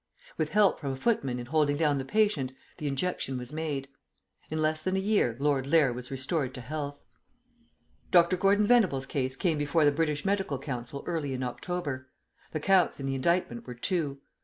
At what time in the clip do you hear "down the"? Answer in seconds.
1.77-2.05